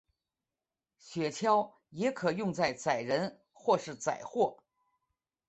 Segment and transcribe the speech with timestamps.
[0.97, 4.57] 雪橇也可用在载人或是载货。